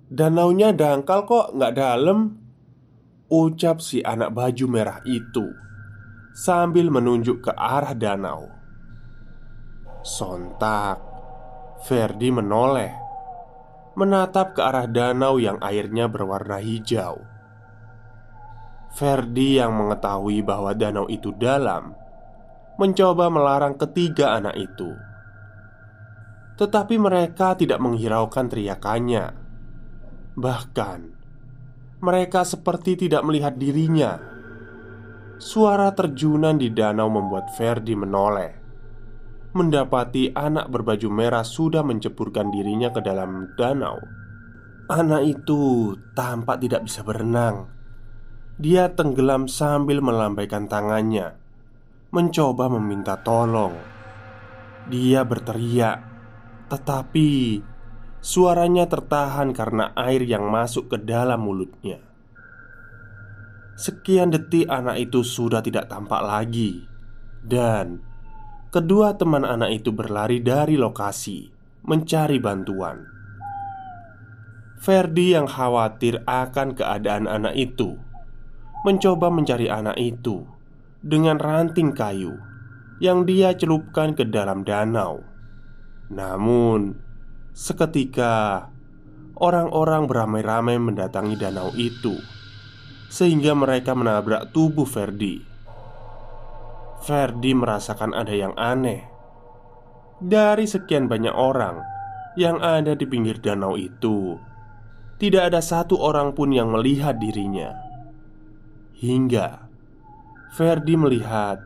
Danaunya 0.06 0.70
dangkal 0.70 1.26
kok, 1.26 1.58
nggak 1.58 1.74
dalam. 1.74 2.38
Ucap 3.26 3.82
si 3.82 3.98
anak 3.98 4.30
baju 4.30 4.66
merah 4.70 5.02
itu 5.02 5.50
sambil 6.34 6.90
menunjuk 6.90 7.46
ke 7.46 7.52
arah 7.54 7.94
danau. 7.94 8.50
Sontak, 10.02 10.98
Ferdi 11.86 12.34
menoleh 12.34 12.92
menatap 13.94 14.58
ke 14.58 14.60
arah 14.60 14.90
danau 14.90 15.38
yang 15.38 15.62
airnya 15.62 16.10
berwarna 16.10 16.58
hijau. 16.58 17.22
Ferdi 18.94 19.62
yang 19.62 19.74
mengetahui 19.74 20.42
bahwa 20.42 20.74
danau 20.74 21.06
itu 21.06 21.30
dalam 21.34 21.94
mencoba 22.78 23.30
melarang 23.30 23.78
ketiga 23.78 24.34
anak 24.34 24.58
itu. 24.58 24.90
Tetapi 26.58 26.98
mereka 26.98 27.54
tidak 27.54 27.78
menghiraukan 27.82 28.46
teriakannya. 28.50 29.34
Bahkan 30.34 31.00
mereka 32.02 32.42
seperti 32.42 33.06
tidak 33.06 33.22
melihat 33.22 33.54
dirinya. 33.54 34.33
Suara 35.44 35.92
terjunan 35.92 36.56
di 36.56 36.72
danau 36.72 37.12
membuat 37.12 37.52
Ferdi 37.52 37.92
menoleh 37.92 38.64
mendapati 39.54 40.34
anak 40.34 40.66
berbaju 40.72 41.08
merah 41.12 41.46
sudah 41.46 41.86
menceburkan 41.86 42.50
dirinya 42.50 42.90
ke 42.90 42.98
dalam 43.04 43.54
danau. 43.54 44.02
Anak 44.90 45.22
itu 45.24 45.94
tampak 46.12 46.60
tidak 46.60 46.84
bisa 46.84 47.00
berenang, 47.06 47.68
Dia 48.56 48.92
tenggelam 48.92 49.44
sambil 49.44 50.00
melambaikan 50.00 50.64
tangannya, 50.64 51.34
mencoba 52.08 52.70
meminta 52.70 53.18
tolong. 53.20 53.74
Dia 54.88 55.28
berteriak, 55.28 55.98
tetapi 56.72 57.60
suaranya 58.22 58.86
tertahan 58.86 59.50
karena 59.52 59.90
air 59.92 60.22
yang 60.22 60.46
masuk 60.48 60.88
ke 60.88 60.96
dalam 61.02 61.42
mulutnya. 61.42 62.13
Sekian 63.74 64.30
detik, 64.30 64.70
anak 64.70 65.02
itu 65.02 65.26
sudah 65.26 65.58
tidak 65.58 65.90
tampak 65.90 66.22
lagi, 66.22 66.86
dan 67.42 67.98
kedua 68.70 69.18
teman 69.18 69.42
anak 69.42 69.82
itu 69.82 69.90
berlari 69.90 70.38
dari 70.38 70.78
lokasi 70.78 71.50
mencari 71.82 72.38
bantuan. 72.38 73.02
Ferdi 74.78 75.34
yang 75.34 75.50
khawatir 75.50 76.22
akan 76.22 76.76
keadaan 76.76 77.26
anak 77.26 77.56
itu 77.56 77.98
mencoba 78.84 79.32
mencari 79.32 79.66
anak 79.66 79.96
itu 79.96 80.44
dengan 81.00 81.40
ranting 81.40 81.96
kayu 81.96 82.36
yang 83.00 83.24
dia 83.26 83.56
celupkan 83.56 84.14
ke 84.14 84.28
dalam 84.28 84.62
danau. 84.62 85.24
Namun, 86.12 86.94
seketika 87.56 88.68
orang-orang 89.40 90.04
beramai-ramai 90.04 90.76
mendatangi 90.78 91.34
danau 91.40 91.72
itu, 91.74 92.20
sehingga 93.08 93.56
mereka 93.56 93.96
menabrak 93.96 94.52
tubuh 94.54 94.87
Ferdi. 94.87 95.42
Ferdi 97.04 97.52
merasakan 97.52 98.16
ada 98.16 98.32
yang 98.32 98.56
aneh 98.56 99.04
dari 100.25 100.64
sekian 100.64 101.04
banyak 101.11 101.34
orang 101.37 101.84
yang 102.40 102.58
ada 102.64 102.96
di 102.96 103.04
pinggir 103.04 103.38
danau 103.42 103.76
itu. 103.76 104.38
Tidak 105.14 105.42
ada 105.42 105.62
satu 105.62 106.00
orang 106.00 106.34
pun 106.34 106.50
yang 106.50 106.75
melihat 106.75 107.20
dirinya. 107.20 107.70
Hingga 108.99 109.68
Ferdi 110.54 110.94
melihat 110.99 111.61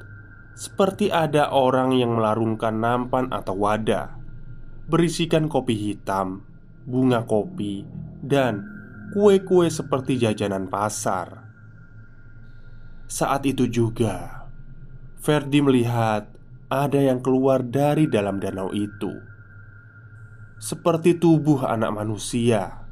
seperti 0.59 1.12
ada 1.12 1.54
orang 1.54 1.95
yang 1.95 2.18
melarungkan 2.18 2.83
nampan 2.83 3.30
atau 3.30 3.54
wadah 3.54 4.18
berisikan 4.88 5.52
kopi 5.52 5.76
hitam, 5.76 6.42
bunga 6.88 7.23
kopi, 7.28 7.85
dan 8.25 8.64
kue-kue 9.08 9.72
seperti 9.72 10.20
jajanan 10.20 10.68
pasar. 10.68 11.48
Saat 13.08 13.48
itu 13.48 13.64
juga, 13.64 14.48
Ferdi 15.16 15.64
melihat 15.64 16.28
ada 16.68 17.00
yang 17.00 17.24
keluar 17.24 17.64
dari 17.64 18.04
dalam 18.04 18.36
danau 18.36 18.68
itu, 18.76 19.16
seperti 20.60 21.16
tubuh 21.16 21.64
anak 21.64 21.88
manusia. 21.96 22.84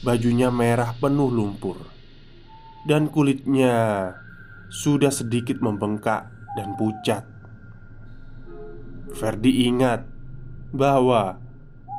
Bajunya 0.00 0.48
merah 0.48 0.96
penuh 0.96 1.28
lumpur 1.28 1.76
dan 2.88 3.12
kulitnya 3.12 4.08
sudah 4.72 5.12
sedikit 5.12 5.60
membengkak 5.60 6.32
dan 6.56 6.72
pucat. 6.80 7.28
Ferdi 9.12 9.68
ingat 9.68 10.08
bahwa 10.72 11.36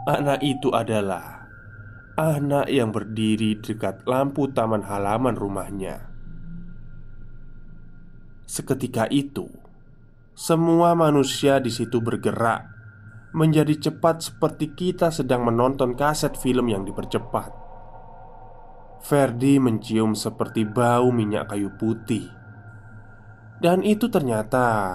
anak 0.09 0.41
itu 0.41 0.73
adalah 0.73 1.40
anak 2.21 2.69
yang 2.69 2.93
berdiri 2.93 3.57
dekat 3.57 4.05
lampu 4.05 4.45
taman 4.53 4.85
halaman 4.85 5.33
rumahnya. 5.33 6.13
Seketika 8.45 9.09
itu, 9.09 9.49
semua 10.37 10.93
manusia 10.93 11.57
di 11.57 11.73
situ 11.73 11.97
bergerak 11.97 12.69
menjadi 13.33 13.89
cepat 13.89 14.21
seperti 14.21 14.75
kita 14.77 15.09
sedang 15.09 15.47
menonton 15.49 15.97
kaset 15.97 16.37
film 16.37 16.69
yang 16.69 16.85
dipercepat. 16.85 17.57
Ferdi 19.01 19.57
mencium 19.57 20.13
seperti 20.13 20.61
bau 20.61 21.09
minyak 21.09 21.49
kayu 21.49 21.73
putih 21.73 22.29
Dan 23.57 23.81
itu 23.81 24.13
ternyata 24.13 24.93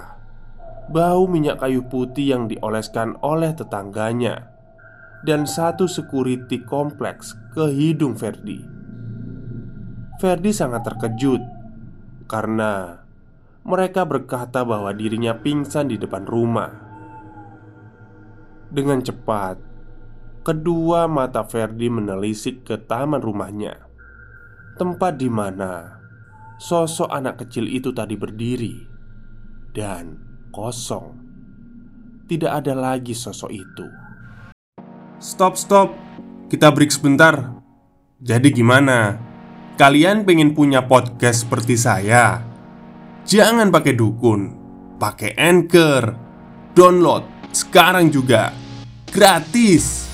Bau 0.87 1.27
minyak 1.27 1.59
kayu 1.59 1.83
putih 1.91 2.31
yang 2.31 2.47
dioleskan 2.47 3.19
oleh 3.19 3.51
tetangganya 3.51 4.56
Dan 5.27 5.43
satu 5.43 5.91
security 5.91 6.63
kompleks 6.63 7.35
ke 7.51 7.67
hidung 7.67 8.15
Ferdi 8.15 8.63
Ferdi 10.23 10.51
sangat 10.55 10.87
terkejut 10.87 11.43
Karena 12.31 13.03
mereka 13.67 14.07
berkata 14.07 14.63
bahwa 14.63 14.95
dirinya 14.95 15.35
pingsan 15.35 15.91
di 15.91 15.99
depan 15.99 16.23
rumah 16.23 16.71
Dengan 18.71 19.03
cepat 19.03 19.59
Kedua 20.47 21.11
mata 21.11 21.43
Ferdi 21.43 21.91
menelisik 21.91 22.63
ke 22.63 22.79
taman 22.87 23.19
rumahnya 23.19 23.87
tempat 24.77 25.17
di 25.17 25.25
mana 25.25 25.97
sosok 26.61 27.09
anak 27.09 27.41
kecil 27.41 27.65
itu 27.65 27.89
tadi 27.89 28.13
berdiri 28.13 28.77
dan 29.73 30.21
kosong. 30.53 31.25
Tidak 32.29 32.51
ada 32.51 32.77
lagi 32.77 33.17
sosok 33.17 33.51
itu. 33.51 34.06
Stop, 35.17 35.57
stop, 35.57 35.97
kita 36.45 36.69
break 36.69 36.93
sebentar. 36.93 37.57
Jadi, 38.21 38.53
gimana? 38.53 39.17
Kalian 39.73 40.21
pengen 40.21 40.53
punya 40.53 40.85
podcast 40.85 41.41
seperti 41.41 41.73
saya? 41.73 42.45
Jangan 43.25 43.73
pakai 43.73 43.97
dukun, 43.97 44.53
pakai 45.01 45.33
anchor, 45.33 46.13
download 46.77 47.25
sekarang 47.49 48.13
juga 48.13 48.53
gratis. 49.09 50.05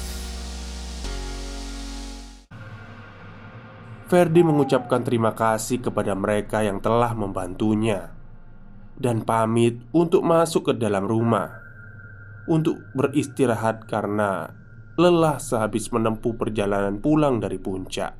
Ferdi 4.07 4.39
mengucapkan 4.39 5.03
terima 5.03 5.35
kasih 5.35 5.83
kepada 5.83 6.15
mereka 6.15 6.63
yang 6.63 6.79
telah 6.79 7.11
membantunya 7.11 8.07
dan 8.95 9.27
pamit 9.27 9.83
untuk 9.91 10.23
masuk 10.23 10.71
ke 10.71 10.73
dalam 10.79 11.03
rumah 11.03 11.59
untuk 12.47 12.79
beristirahat 12.95 13.83
karena 13.83 14.62
lelah 14.93 15.41
sehabis 15.41 15.89
menempuh 15.89 16.37
perjalanan 16.37 17.01
pulang 17.01 17.41
dari 17.41 17.57
puncak. 17.57 18.13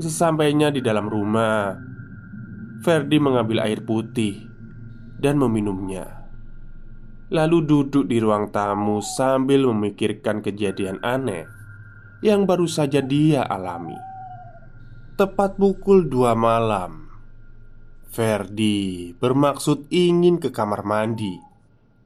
Sesampainya 0.00 0.72
di 0.72 0.80
dalam 0.80 1.08
rumah, 1.08 1.76
Ferdi 2.80 3.20
mengambil 3.20 3.60
air 3.60 3.84
putih 3.84 4.40
dan 5.20 5.36
meminumnya. 5.36 6.24
Lalu 7.28 7.68
duduk 7.68 8.08
di 8.08 8.16
ruang 8.16 8.48
tamu 8.48 9.04
sambil 9.04 9.68
memikirkan 9.68 10.40
kejadian 10.40 10.96
aneh 11.04 11.44
yang 12.24 12.48
baru 12.48 12.64
saja 12.64 13.04
dia 13.04 13.44
alami. 13.44 13.96
Tepat 15.20 15.60
pukul 15.60 16.08
dua 16.08 16.32
malam, 16.32 17.12
Ferdi 18.08 19.12
bermaksud 19.12 19.92
ingin 19.92 20.40
ke 20.40 20.48
kamar 20.48 20.80
mandi 20.82 21.36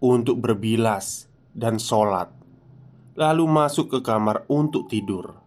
untuk 0.03 0.43
berbilas 0.43 1.31
dan 1.55 1.79
sholat, 1.79 2.34
lalu 3.15 3.47
masuk 3.47 3.91
ke 3.95 3.99
kamar 4.03 4.47
untuk 4.51 4.91
tidur. 4.91 5.39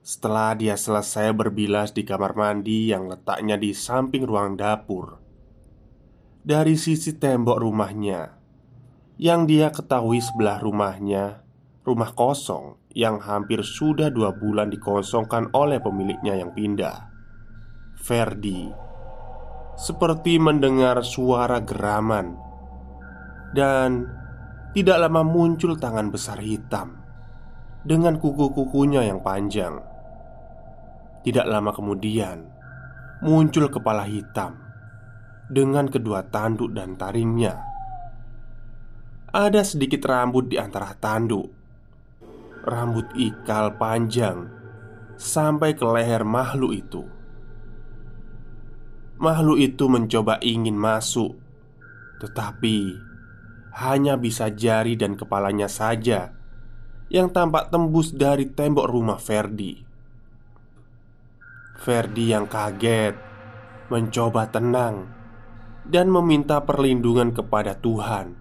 Setelah 0.00 0.54
dia 0.54 0.76
selesai 0.78 1.34
berbilas 1.34 1.92
di 1.92 2.06
kamar 2.06 2.32
mandi 2.38 2.92
yang 2.92 3.10
letaknya 3.10 3.58
di 3.58 3.74
samping 3.74 4.22
ruang 4.22 4.54
dapur, 4.54 5.18
dari 6.46 6.78
sisi 6.78 7.16
tembok 7.18 7.58
rumahnya 7.58 8.36
yang 9.18 9.48
dia 9.48 9.72
ketahui 9.72 10.20
sebelah 10.20 10.60
rumahnya, 10.62 11.42
rumah 11.82 12.12
kosong 12.14 12.78
yang 12.96 13.20
hampir 13.20 13.60
sudah 13.60 14.08
dua 14.08 14.32
bulan 14.32 14.72
dikosongkan 14.72 15.52
oleh 15.52 15.84
pemiliknya 15.84 16.40
yang 16.40 16.56
pindah 16.56 17.12
Ferdi 18.00 18.72
Seperti 19.76 20.40
mendengar 20.40 21.04
suara 21.04 21.60
geraman 21.60 22.40
Dan 23.52 24.08
tidak 24.76 25.00
lama 25.00 25.24
muncul 25.24 25.80
tangan 25.80 26.12
besar 26.12 26.36
hitam 26.44 27.00
Dengan 27.80 28.20
kuku-kukunya 28.20 29.08
yang 29.08 29.24
panjang. 29.24 29.80
Tidak 31.24 31.48
lama 31.48 31.72
kemudian 31.72 32.44
Muncul 33.24 33.72
kepala 33.72 34.04
hitam 34.04 34.52
Dengan 35.48 35.88
kedua 35.88 36.28
tanduk 36.28 36.76
dan 36.76 36.92
taringnya. 37.00 37.56
Ada 39.32 39.64
sedikit 39.64 40.04
rambut 40.04 40.52
di 40.52 40.60
antara 40.60 40.92
tanduk. 40.92 41.48
Rambut 42.60 43.16
ikal 43.16 43.80
panjang 43.80 44.44
sampai 45.16 45.72
ke 45.72 45.84
leher 45.88 46.20
makhluk 46.20 46.72
itu. 46.76 47.02
Makhluk 49.16 49.56
itu 49.56 49.84
mencoba 49.88 50.36
ingin 50.44 50.76
masuk, 50.76 51.32
tetapi 52.20 53.05
hanya 53.76 54.16
bisa 54.16 54.48
jari 54.48 54.96
dan 54.96 55.20
kepalanya 55.20 55.68
saja 55.68 56.32
yang 57.12 57.28
tampak 57.28 57.68
tembus 57.68 58.16
dari 58.16 58.48
tembok 58.48 58.88
rumah 58.88 59.20
Ferdi. 59.20 59.84
Ferdi 61.76 62.32
yang 62.32 62.48
kaget 62.48 63.14
mencoba 63.92 64.48
tenang 64.48 65.06
dan 65.86 66.08
meminta 66.08 66.64
perlindungan 66.64 67.30
kepada 67.36 67.78
Tuhan 67.78 68.34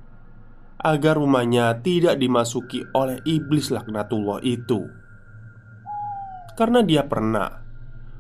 agar 0.82 1.19
rumahnya 1.19 1.84
tidak 1.84 2.15
dimasuki 2.15 2.88
oleh 2.95 3.19
iblis 3.28 3.69
laknatullah 3.69 4.39
itu. 4.41 4.88
Karena 6.56 6.80
dia 6.80 7.04
pernah 7.06 7.52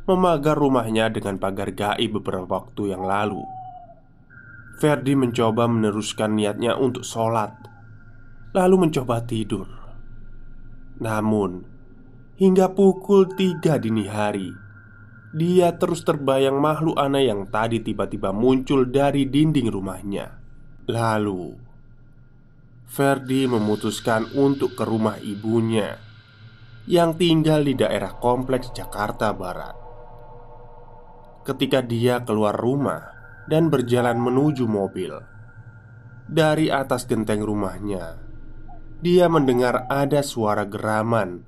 memagar 0.05 0.59
rumahnya 0.59 1.07
dengan 1.09 1.39
pagar 1.39 1.71
gaib 1.71 2.19
beberapa 2.19 2.59
waktu 2.59 2.91
yang 2.91 3.07
lalu. 3.07 3.54
Ferdi 4.75 5.15
mencoba 5.15 5.71
meneruskan 5.71 6.35
niatnya 6.35 6.75
untuk 6.75 7.07
sholat, 7.07 7.55
lalu 8.51 8.87
mencoba 8.87 9.23
tidur. 9.23 9.71
Namun, 10.99 11.63
hingga 12.35 12.75
pukul 12.75 13.31
tiga 13.39 13.79
dini 13.79 14.03
hari, 14.03 14.51
dia 15.31 15.75
terus 15.79 16.03
terbayang 16.03 16.59
makhluk 16.59 16.99
aneh 16.99 17.31
yang 17.31 17.47
tadi 17.47 17.79
tiba-tiba 17.79 18.35
muncul 18.35 18.83
dari 18.87 19.27
dinding 19.31 19.71
rumahnya. 19.71 20.43
Lalu, 20.91 21.55
Ferdi 22.87 23.47
memutuskan 23.47 24.31
untuk 24.35 24.75
ke 24.75 24.83
rumah 24.83 25.19
ibunya 25.19 25.95
yang 26.85 27.17
tinggal 27.17 27.65
di 27.65 27.73
daerah 27.73 28.13
kompleks 28.19 28.69
Jakarta 28.75 29.33
Barat. 29.33 29.75
Ketika 31.41 31.81
dia 31.81 32.21
keluar 32.21 32.53
rumah, 32.53 33.14
dan 33.45 33.69
berjalan 33.69 34.17
menuju 34.17 34.65
mobil. 34.65 35.13
Dari 36.25 36.73
atas 36.73 37.05
genteng 37.05 37.45
rumahnya, 37.45 38.17
dia 39.05 39.29
mendengar 39.29 39.85
ada 39.85 40.25
suara 40.25 40.65
geraman 40.65 41.45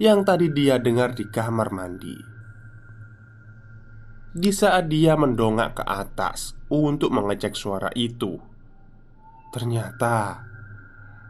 yang 0.00 0.24
tadi 0.24 0.48
dia 0.48 0.80
dengar 0.80 1.12
di 1.12 1.28
kamar 1.28 1.68
mandi. 1.68 2.16
Di 4.30 4.48
saat 4.54 4.88
dia 4.88 5.18
mendongak 5.18 5.82
ke 5.82 5.84
atas 5.84 6.56
untuk 6.72 7.12
mengecek 7.12 7.52
suara 7.52 7.92
itu, 7.92 8.40
ternyata 9.52 10.40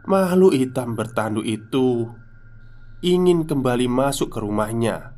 makhluk 0.07 0.55
hitam 0.55 0.95
bertanduk 0.95 1.43
itu 1.43 2.07
ingin 3.01 3.49
kembali 3.49 3.89
masuk 3.89 4.31
ke 4.31 4.39
rumahnya, 4.39 5.17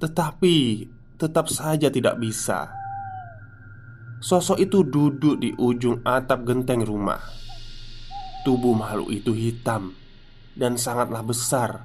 tetapi 0.00 0.88
tetap 1.20 1.52
saja 1.52 1.92
tidak 1.92 2.16
bisa. 2.16 2.72
Sosok 4.16 4.56
itu 4.56 4.80
duduk 4.80 5.36
di 5.38 5.52
ujung 5.60 6.00
atap 6.00 6.48
genteng 6.48 6.80
rumah. 6.82 7.20
Tubuh 8.48 8.72
makhluk 8.72 9.12
itu 9.12 9.36
hitam 9.36 9.92
dan 10.56 10.80
sangatlah 10.80 11.20
besar, 11.20 11.84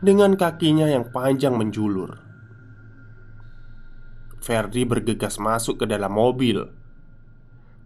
dengan 0.00 0.34
kakinya 0.34 0.88
yang 0.88 1.12
panjang 1.12 1.54
menjulur. 1.54 2.18
Ferdi 4.42 4.82
bergegas 4.82 5.38
masuk 5.38 5.84
ke 5.84 5.86
dalam 5.86 6.10
mobil. 6.10 6.66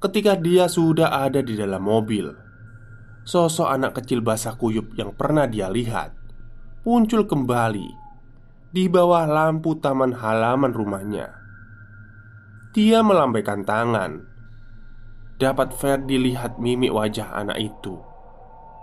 Ketika 0.00 0.38
dia 0.38 0.70
sudah 0.70 1.12
ada 1.12 1.44
di 1.44 1.52
dalam 1.58 1.84
mobil, 1.84 2.32
sosok 3.26 3.68
anak 3.68 4.00
kecil 4.00 4.24
basah 4.24 4.56
kuyup 4.56 4.94
yang 4.96 5.12
pernah 5.12 5.44
dia 5.44 5.68
lihat 5.68 6.16
muncul 6.86 7.26
kembali 7.26 7.88
di 8.70 8.86
bawah 8.86 9.26
lampu 9.26 9.76
taman 9.76 10.14
halaman 10.16 10.72
rumahnya. 10.72 11.45
Dia 12.76 13.00
melambaikan 13.00 13.64
tangan. 13.64 14.20
Dapat 15.40 15.72
Ferdi 15.80 16.20
lihat 16.20 16.60
mimik 16.60 16.92
wajah 16.92 17.32
anak 17.32 17.56
itu 17.56 17.96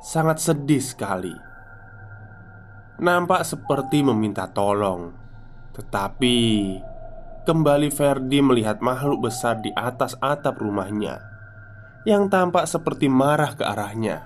sangat 0.02 0.42
sedih 0.42 0.82
sekali. 0.82 1.30
Nampak 2.98 3.46
seperti 3.46 4.02
meminta 4.02 4.50
tolong, 4.50 5.14
tetapi 5.78 6.38
kembali 7.46 7.94
Ferdi 7.94 8.42
melihat 8.42 8.82
makhluk 8.82 9.30
besar 9.30 9.62
di 9.62 9.70
atas 9.78 10.18
atap 10.18 10.58
rumahnya 10.58 11.22
yang 12.10 12.34
tampak 12.34 12.66
seperti 12.66 13.06
marah 13.06 13.54
ke 13.54 13.62
arahnya. 13.62 14.26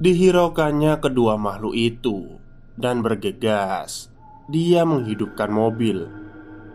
Dihiraukannya 0.00 0.96
kedua 1.04 1.36
makhluk 1.36 1.76
itu 1.76 2.40
dan 2.72 3.04
bergegas, 3.04 4.08
dia 4.48 4.88
menghidupkan 4.88 5.52
mobil 5.52 6.25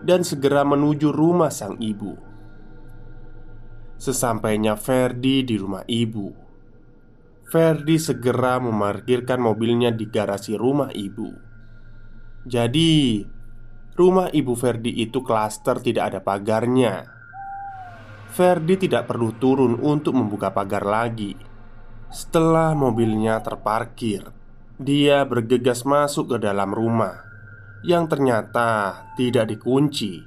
dan 0.01 0.25
segera 0.25 0.65
menuju 0.65 1.13
rumah 1.13 1.53
sang 1.53 1.77
ibu. 1.77 2.17
Sesampainya 4.01 4.73
Ferdi 4.73 5.45
di 5.45 5.55
rumah 5.61 5.85
ibu, 5.85 6.33
Ferdi 7.51 7.99
segera 7.99 8.63
memarkirkan 8.63 9.37
mobilnya 9.37 9.91
di 9.91 10.07
garasi 10.07 10.57
rumah 10.57 10.89
ibu. 10.95 11.29
Jadi, 12.47 13.21
rumah 13.93 14.31
ibu 14.31 14.55
Ferdi 14.57 15.03
itu 15.03 15.21
klaster 15.21 15.77
tidak 15.83 16.15
ada 16.15 16.19
pagarnya. 16.23 17.05
Ferdi 18.31 18.79
tidak 18.79 19.11
perlu 19.11 19.35
turun 19.35 19.77
untuk 19.77 20.15
membuka 20.15 20.55
pagar 20.55 20.87
lagi. 20.87 21.35
Setelah 22.07 22.71
mobilnya 22.71 23.43
terparkir, 23.43 24.31
dia 24.79 25.21
bergegas 25.27 25.83
masuk 25.83 26.33
ke 26.33 26.37
dalam 26.39 26.71
rumah 26.71 27.30
yang 27.81 28.05
ternyata 28.05 29.09
tidak 29.17 29.49
dikunci. 29.49 30.21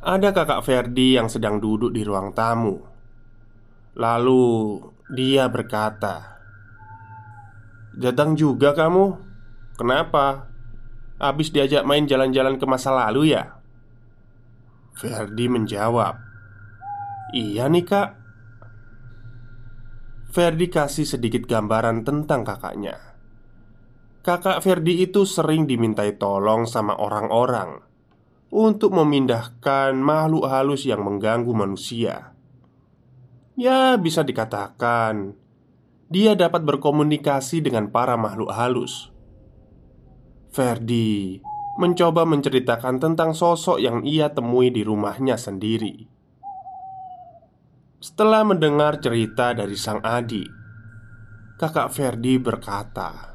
Ada 0.00 0.32
kakak 0.32 0.64
Ferdi 0.64 1.18
yang 1.18 1.28
sedang 1.28 1.60
duduk 1.60 1.92
di 1.92 2.00
ruang 2.06 2.32
tamu. 2.32 2.80
Lalu 3.98 4.44
dia 5.12 5.50
berkata, 5.50 6.40
"Datang 7.92 8.38
juga 8.38 8.72
kamu? 8.72 9.28
Kenapa? 9.76 10.48
Habis 11.20 11.52
diajak 11.52 11.84
main 11.84 12.08
jalan-jalan 12.08 12.56
ke 12.56 12.64
masa 12.64 12.94
lalu 12.94 13.36
ya?" 13.36 13.60
Ferdi 14.96 15.50
menjawab, 15.50 16.16
"Iya 17.36 17.68
nih, 17.68 17.84
Kak." 17.84 18.08
Ferdi 20.30 20.70
kasih 20.70 21.04
sedikit 21.04 21.44
gambaran 21.44 22.06
tentang 22.06 22.46
kakaknya. 22.46 23.09
Kakak 24.20 24.60
Ferdi 24.60 25.00
itu 25.00 25.24
sering 25.24 25.64
dimintai 25.64 26.20
tolong 26.20 26.68
sama 26.68 26.92
orang-orang 27.00 27.80
untuk 28.52 28.92
memindahkan 28.92 29.96
makhluk 29.96 30.44
halus 30.44 30.84
yang 30.84 31.00
mengganggu 31.00 31.48
manusia. 31.56 32.36
Ya, 33.56 33.96
bisa 33.96 34.20
dikatakan 34.20 35.32
dia 36.12 36.36
dapat 36.36 36.66
berkomunikasi 36.66 37.64
dengan 37.64 37.88
para 37.88 38.18
makhluk 38.20 38.52
halus. 38.52 39.08
Ferdi 40.50 41.40
mencoba 41.78 42.26
menceritakan 42.28 43.00
tentang 43.00 43.32
sosok 43.32 43.80
yang 43.80 44.02
ia 44.02 44.34
temui 44.34 44.68
di 44.68 44.82
rumahnya 44.82 45.38
sendiri. 45.38 46.10
Setelah 48.02 48.44
mendengar 48.44 48.98
cerita 48.98 49.56
dari 49.56 49.78
sang 49.78 50.02
adik, 50.02 50.50
kakak 51.62 51.94
Ferdi 51.94 52.36
berkata, 52.42 53.29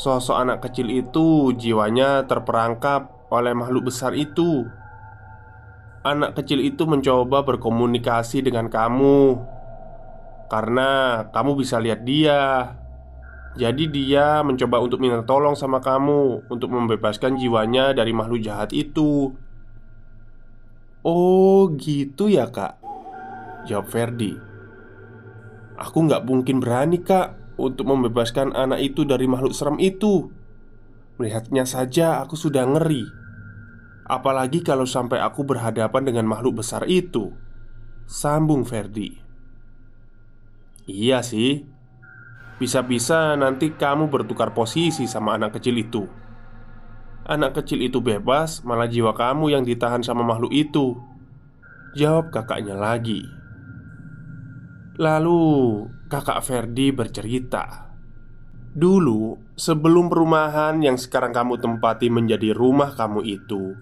Sosok 0.00 0.32
anak 0.32 0.64
kecil 0.64 0.88
itu 0.88 1.52
jiwanya 1.60 2.24
terperangkap 2.24 3.28
oleh 3.28 3.52
makhluk 3.52 3.92
besar 3.92 4.16
itu. 4.16 4.64
Anak 6.00 6.40
kecil 6.40 6.64
itu 6.64 6.88
mencoba 6.88 7.44
berkomunikasi 7.44 8.40
dengan 8.40 8.72
kamu 8.72 9.36
karena 10.48 11.20
kamu 11.28 11.52
bisa 11.52 11.76
lihat 11.76 12.08
dia. 12.08 12.72
Jadi, 13.60 13.92
dia 13.92 14.40
mencoba 14.40 14.80
untuk 14.80 15.04
minta 15.04 15.20
tolong 15.20 15.52
sama 15.52 15.84
kamu 15.84 16.48
untuk 16.48 16.72
membebaskan 16.72 17.36
jiwanya 17.36 17.92
dari 17.92 18.16
makhluk 18.16 18.40
jahat 18.40 18.72
itu. 18.72 19.36
Oh, 21.04 21.68
gitu 21.76 22.32
ya, 22.32 22.48
Kak. 22.48 22.80
Jawab 23.68 23.84
Ferdi. 23.84 24.32
Aku 25.76 26.08
nggak 26.08 26.24
mungkin 26.24 26.56
berani, 26.64 27.04
Kak 27.04 27.39
untuk 27.60 27.92
membebaskan 27.92 28.56
anak 28.56 28.80
itu 28.80 29.04
dari 29.04 29.28
makhluk 29.28 29.52
serem 29.52 29.76
itu. 29.76 30.32
Melihatnya 31.20 31.68
saja 31.68 32.24
aku 32.24 32.32
sudah 32.34 32.64
ngeri. 32.64 33.04
Apalagi 34.08 34.64
kalau 34.64 34.88
sampai 34.88 35.20
aku 35.20 35.44
berhadapan 35.44 36.08
dengan 36.08 36.24
makhluk 36.24 36.64
besar 36.64 36.88
itu. 36.88 37.36
Sambung 38.08 38.64
Ferdi. 38.64 39.20
Iya 40.88 41.20
sih. 41.20 41.68
Bisa-bisa 42.58 43.38
nanti 43.38 43.72
kamu 43.76 44.08
bertukar 44.10 44.56
posisi 44.56 45.06
sama 45.06 45.36
anak 45.36 45.60
kecil 45.60 45.76
itu. 45.78 46.04
Anak 47.28 47.62
kecil 47.62 47.84
itu 47.84 48.02
bebas, 48.02 48.66
malah 48.66 48.90
jiwa 48.90 49.14
kamu 49.14 49.54
yang 49.54 49.62
ditahan 49.62 50.02
sama 50.02 50.26
makhluk 50.26 50.50
itu. 50.50 50.98
Jawab 51.94 52.34
kakaknya 52.34 52.74
lagi. 52.74 53.22
Lalu 54.98 55.40
kakak 56.10 56.42
Ferdi 56.42 56.90
bercerita. 56.90 57.94
Dulu 58.74 59.54
sebelum 59.54 60.10
perumahan 60.10 60.82
yang 60.82 60.98
sekarang 60.98 61.30
kamu 61.30 61.62
tempati 61.62 62.10
menjadi 62.10 62.50
rumah 62.54 62.94
kamu 62.94 63.22
itu 63.26 63.74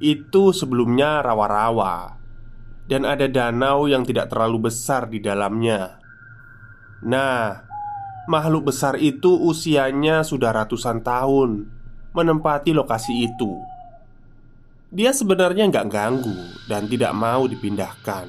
Itu 0.00 0.56
sebelumnya 0.56 1.20
rawa-rawa. 1.20 2.16
Dan 2.88 3.04
ada 3.04 3.28
danau 3.28 3.84
yang 3.84 4.02
tidak 4.08 4.32
terlalu 4.32 4.72
besar 4.72 5.06
di 5.12 5.20
dalamnya. 5.20 6.00
Nah, 7.04 7.60
makhluk 8.24 8.72
besar 8.72 8.96
itu 8.96 9.36
usianya 9.36 10.24
sudah 10.24 10.56
ratusan 10.56 11.04
tahun 11.04 11.68
Menempati 12.16 12.74
lokasi 12.74 13.28
itu. 13.28 13.60
Dia 14.90 15.14
sebenarnya 15.14 15.70
nggak 15.70 15.86
ganggu 15.86 16.34
dan 16.66 16.90
tidak 16.90 17.14
mau 17.14 17.46
dipindahkan. 17.46 18.26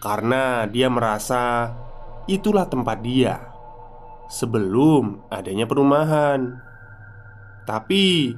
Karena 0.00 0.64
dia 0.64 0.88
merasa 0.88 1.68
itulah 2.26 2.68
tempat 2.68 3.00
dia 3.00 3.40
sebelum 4.28 5.24
adanya 5.30 5.64
perumahan. 5.64 6.60
Tapi 7.64 8.34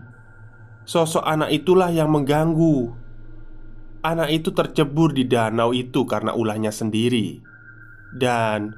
Sosok 0.82 1.22
anak 1.22 1.54
itulah 1.54 1.94
yang 1.94 2.10
mengganggu. 2.10 2.90
Anak 4.02 4.34
itu 4.34 4.50
tercebur 4.50 5.14
di 5.14 5.30
danau 5.30 5.70
itu 5.70 6.02
karena 6.10 6.34
ulahnya 6.34 6.74
sendiri, 6.74 7.38
dan 8.18 8.74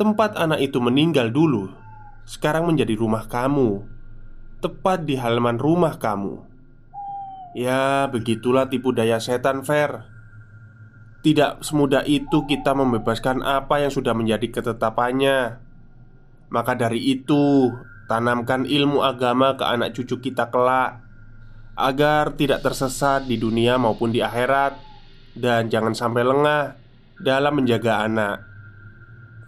tempat 0.00 0.40
anak 0.40 0.64
itu 0.64 0.80
meninggal 0.80 1.28
dulu 1.28 1.68
sekarang 2.24 2.64
menjadi 2.64 2.96
rumah 2.96 3.28
kamu, 3.28 3.84
tepat 4.64 5.04
di 5.04 5.20
halaman 5.20 5.60
rumah 5.60 6.00
kamu. 6.00 6.40
Ya, 7.52 8.08
begitulah 8.08 8.72
tipu 8.72 8.96
daya 8.96 9.20
setan, 9.20 9.60
Fer. 9.68 10.13
Tidak 11.24 11.64
semudah 11.64 12.04
itu 12.04 12.44
kita 12.44 12.76
membebaskan 12.76 13.40
apa 13.40 13.80
yang 13.80 13.88
sudah 13.88 14.12
menjadi 14.12 14.44
ketetapannya. 14.60 15.56
Maka 16.52 16.76
dari 16.76 17.00
itu, 17.00 17.72
tanamkan 18.12 18.68
ilmu 18.68 19.00
agama 19.00 19.56
ke 19.56 19.64
anak 19.64 19.96
cucu 19.96 20.20
kita 20.20 20.52
kelak 20.52 21.00
agar 21.80 22.36
tidak 22.36 22.60
tersesat 22.60 23.24
di 23.24 23.40
dunia 23.40 23.80
maupun 23.80 24.12
di 24.12 24.20
akhirat, 24.20 24.76
dan 25.32 25.72
jangan 25.72 25.96
sampai 25.96 26.22
lengah 26.28 26.62
dalam 27.24 27.56
menjaga 27.56 28.04
anak. 28.04 28.44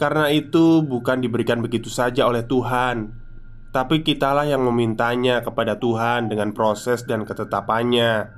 Karena 0.01 0.33
itu, 0.33 0.81
bukan 0.81 1.21
diberikan 1.21 1.61
begitu 1.61 1.93
saja 1.93 2.25
oleh 2.25 2.41
Tuhan, 2.49 3.13
tapi 3.69 4.01
kitalah 4.01 4.49
yang 4.49 4.65
memintanya 4.65 5.45
kepada 5.45 5.77
Tuhan 5.77 6.33
dengan 6.33 6.57
proses 6.57 7.05
dan 7.05 7.29
ketetapannya. 7.29 8.33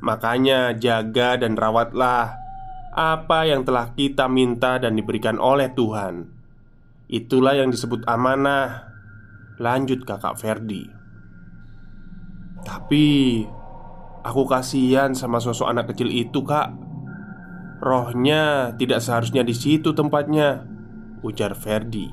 Makanya, 0.00 0.72
jaga 0.74 1.36
dan 1.36 1.60
rawatlah 1.60 2.43
apa 2.94 3.42
yang 3.50 3.66
telah 3.66 3.90
kita 3.90 4.30
minta 4.30 4.78
dan 4.78 4.94
diberikan 4.94 5.42
oleh 5.42 5.74
Tuhan. 5.74 6.30
Itulah 7.10 7.58
yang 7.58 7.74
disebut 7.74 8.06
amanah. 8.06 8.94
Lanjut, 9.58 10.06
Kakak 10.06 10.38
Ferdi. 10.38 10.86
Tapi 12.64 13.06
aku 14.24 14.42
kasihan 14.48 15.12
sama 15.12 15.42
sosok 15.42 15.68
anak 15.68 15.90
kecil 15.92 16.08
itu, 16.08 16.46
Kak. 16.46 16.70
Rohnya 17.82 18.72
tidak 18.78 19.02
seharusnya 19.04 19.44
di 19.44 19.52
situ 19.52 19.92
tempatnya, 19.92 20.64
ujar 21.20 21.52
Ferdi. 21.58 22.08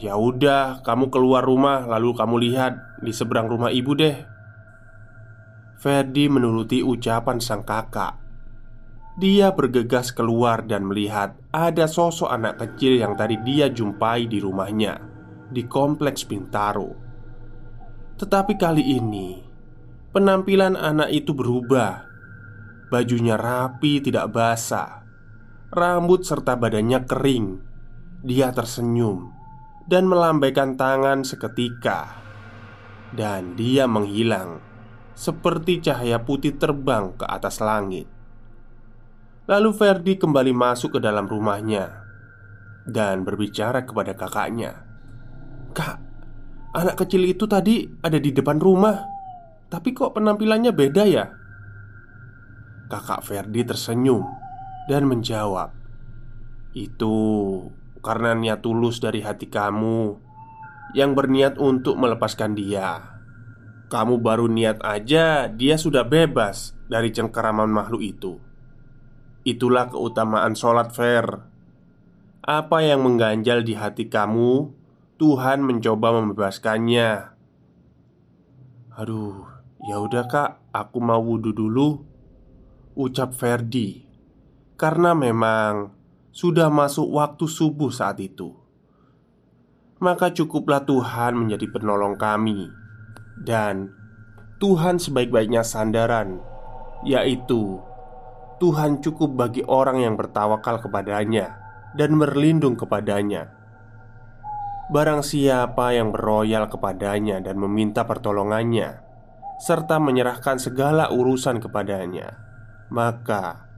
Ya 0.00 0.16
udah, 0.16 0.84
kamu 0.84 1.12
keluar 1.12 1.44
rumah 1.44 1.84
lalu 1.84 2.16
kamu 2.16 2.36
lihat 2.46 2.72
di 3.04 3.12
seberang 3.12 3.48
rumah 3.48 3.72
ibu 3.72 3.92
deh. 3.96 4.16
Ferdi 5.80 6.28
menuruti 6.28 6.84
ucapan 6.84 7.40
sang 7.40 7.64
kakak. 7.64 8.29
Dia 9.18 9.50
bergegas 9.50 10.14
keluar 10.14 10.62
dan 10.62 10.86
melihat 10.86 11.34
ada 11.50 11.90
sosok 11.90 12.30
anak 12.30 12.62
kecil 12.62 13.02
yang 13.02 13.18
tadi 13.18 13.40
dia 13.42 13.66
jumpai 13.66 14.30
di 14.30 14.38
rumahnya 14.38 15.02
di 15.50 15.66
kompleks 15.66 16.22
Bintaro. 16.22 16.94
Tetapi 18.16 18.54
kali 18.54 18.84
ini 19.00 19.42
penampilan 20.14 20.78
anak 20.78 21.10
itu 21.10 21.34
berubah. 21.34 22.06
Bajunya 22.90 23.38
rapi, 23.38 24.02
tidak 24.02 24.34
basah. 24.34 25.06
Rambut 25.70 26.26
serta 26.26 26.58
badannya 26.58 27.06
kering. 27.06 27.46
Dia 28.26 28.50
tersenyum 28.50 29.30
dan 29.90 30.06
melambaikan 30.06 30.78
tangan 30.78 31.26
seketika, 31.26 32.14
dan 33.10 33.58
dia 33.58 33.90
menghilang 33.90 34.62
seperti 35.18 35.82
cahaya 35.82 36.22
putih 36.22 36.54
terbang 36.54 37.10
ke 37.18 37.26
atas 37.26 37.58
langit. 37.58 38.19
Lalu 39.50 39.74
Ferdi 39.74 40.14
kembali 40.14 40.54
masuk 40.54 40.94
ke 40.94 41.00
dalam 41.02 41.26
rumahnya 41.26 42.06
dan 42.86 43.26
berbicara 43.26 43.82
kepada 43.82 44.14
kakaknya, 44.14 44.86
"Kak, 45.74 45.98
anak 46.70 47.02
kecil 47.02 47.26
itu 47.26 47.50
tadi 47.50 47.82
ada 47.98 48.14
di 48.22 48.30
depan 48.30 48.62
rumah, 48.62 49.10
tapi 49.66 49.90
kok 49.90 50.14
penampilannya 50.14 50.70
beda 50.70 51.02
ya?" 51.02 51.26
Kakak 52.94 53.26
Ferdi 53.26 53.66
tersenyum 53.66 54.22
dan 54.86 55.10
menjawab, 55.10 55.74
"Itu 56.70 57.18
karena 58.06 58.38
niat 58.38 58.62
tulus 58.62 59.02
dari 59.02 59.18
hati 59.18 59.50
kamu 59.50 60.14
yang 60.94 61.18
berniat 61.18 61.58
untuk 61.58 61.98
melepaskan 61.98 62.54
dia. 62.54 63.18
Kamu 63.90 64.22
baru 64.22 64.46
niat 64.46 64.78
aja, 64.86 65.50
dia 65.50 65.74
sudah 65.74 66.06
bebas 66.06 66.78
dari 66.86 67.10
cengkeraman 67.10 67.66
makhluk 67.66 68.06
itu. 68.06 68.49
Itulah 69.40 69.88
keutamaan 69.88 70.52
sholat 70.52 70.92
fair. 70.92 71.24
Apa 72.44 72.84
yang 72.84 73.04
mengganjal 73.04 73.64
di 73.64 73.72
hati 73.72 74.08
kamu, 74.12 74.72
Tuhan 75.16 75.64
mencoba 75.64 76.16
membebaskannya. 76.16 77.32
Aduh, 79.00 79.48
ya 79.84 79.96
udah 80.00 80.24
kak, 80.28 80.50
aku 80.72 80.98
mau 81.00 81.20
wudhu 81.20 81.56
dulu. 81.56 82.04
Ucap 82.96 83.32
Ferdi, 83.32 84.04
karena 84.76 85.16
memang 85.16 85.94
sudah 86.32 86.68
masuk 86.68 87.08
waktu 87.08 87.48
subuh 87.48 87.88
saat 87.88 88.20
itu. 88.20 88.52
Maka 90.00 90.32
cukuplah 90.32 90.84
Tuhan 90.84 91.36
menjadi 91.36 91.70
penolong 91.70 92.20
kami, 92.20 92.68
dan 93.40 93.92
Tuhan 94.60 95.00
sebaik-baiknya 95.00 95.64
sandaran, 95.64 96.40
yaitu 97.04 97.80
Tuhan 98.60 99.00
cukup 99.00 99.40
bagi 99.40 99.64
orang 99.64 100.04
yang 100.04 100.14
bertawakal 100.20 100.84
kepadanya 100.84 101.56
dan 101.96 102.12
berlindung 102.20 102.76
kepadanya. 102.76 103.56
Barang 104.92 105.24
siapa 105.24 105.96
yang 105.96 106.12
beroyal 106.12 106.68
kepadanya 106.68 107.40
dan 107.40 107.56
meminta 107.56 108.04
pertolongannya, 108.04 109.00
serta 109.64 109.96
menyerahkan 109.96 110.60
segala 110.60 111.08
urusan 111.08 111.56
kepadanya, 111.62 112.36
maka 112.92 113.70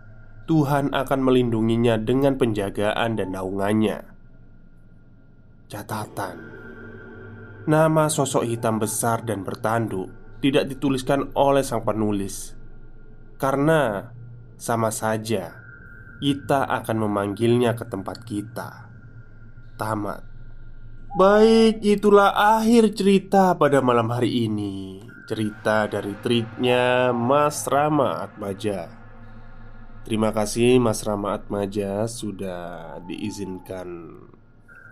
Tuhan 0.51 0.90
akan 0.90 1.21
melindunginya 1.23 2.01
dengan 2.01 2.35
penjagaan 2.35 3.14
dan 3.14 3.38
naungannya. 3.38 4.03
Catatan: 5.71 6.37
Nama 7.71 8.05
sosok 8.11 8.42
hitam 8.42 8.83
besar 8.83 9.23
dan 9.23 9.47
bertanduk 9.47 10.11
tidak 10.42 10.66
dituliskan 10.66 11.31
oleh 11.38 11.62
sang 11.62 11.87
penulis, 11.87 12.59
karena 13.38 14.11
sama 14.62 14.94
saja 14.94 15.59
kita 16.22 16.70
akan 16.70 17.11
memanggilnya 17.11 17.75
ke 17.75 17.83
tempat 17.83 18.22
kita. 18.22 18.87
Tamat. 19.75 20.22
Baik, 21.18 21.83
itulah 21.83 22.31
akhir 22.31 22.94
cerita 22.94 23.59
pada 23.59 23.83
malam 23.83 24.07
hari 24.07 24.46
ini. 24.46 25.03
Cerita 25.27 25.90
dari 25.90 26.14
tweetnya 26.22 27.11
Mas 27.11 27.66
Rama 27.66 28.22
Atmaja. 28.22 28.87
Terima 30.07 30.31
kasih 30.31 30.79
Mas 30.79 31.03
Rama 31.03 31.35
Atmaja 31.35 32.07
sudah 32.07 33.03
diizinkan 33.03 34.14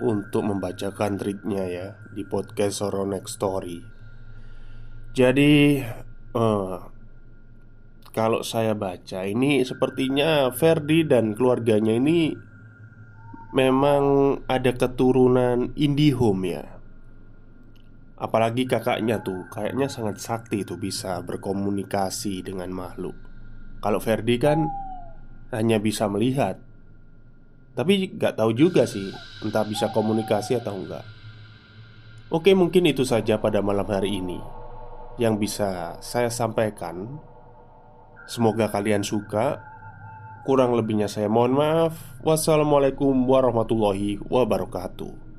untuk 0.03 0.51
membacakan 0.51 1.15
tweetnya 1.15 1.65
ya 1.71 1.89
di 2.11 2.27
podcast 2.27 2.83
Soro 2.83 3.07
Next 3.07 3.39
Story. 3.39 3.79
Jadi 5.15 5.79
uh, 6.35 6.90
kalau 8.11 8.43
saya 8.43 8.75
baca 8.75 9.23
ini 9.23 9.63
sepertinya 9.63 10.51
Ferdi 10.51 11.07
dan 11.07 11.39
keluarganya 11.39 11.95
ini 11.95 12.35
memang 13.55 14.37
ada 14.51 14.75
keturunan 14.75 15.75
IndiHome 15.79 16.45
ya. 16.47 16.65
Apalagi 18.21 18.69
kakaknya 18.69 19.25
tuh 19.25 19.49
kayaknya 19.49 19.89
sangat 19.89 20.21
sakti 20.21 20.61
tuh 20.67 20.77
bisa 20.77 21.25
berkomunikasi 21.25 22.45
dengan 22.45 22.69
makhluk. 22.69 23.17
Kalau 23.81 23.97
Ferdi 23.97 24.37
kan 24.37 24.69
hanya 25.51 25.83
bisa 25.83 26.07
melihat 26.07 26.61
Tapi 27.75 28.13
gak 28.15 28.39
tahu 28.39 28.53
juga 28.55 28.87
sih 28.87 29.11
Entah 29.43 29.67
bisa 29.67 29.91
komunikasi 29.91 30.61
atau 30.61 30.79
enggak 30.79 31.03
Oke 32.31 32.55
mungkin 32.55 32.87
itu 32.87 33.03
saja 33.03 33.41
pada 33.43 33.59
malam 33.65 33.89
hari 33.89 34.21
ini 34.23 34.39
Yang 35.19 35.35
bisa 35.49 35.99
saya 36.05 36.31
sampaikan 36.31 37.19
Semoga 38.31 38.71
kalian 38.71 39.03
suka. 39.03 39.59
Kurang 40.47 40.79
lebihnya 40.79 41.11
saya 41.11 41.27
mohon 41.27 41.59
maaf. 41.59 41.99
Wassalamualaikum 42.23 43.27
warahmatullahi 43.27 44.23
wabarakatuh 44.23 45.30